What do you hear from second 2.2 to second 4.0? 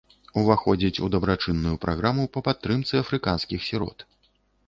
па падтрымцы афрыканскіх сірот.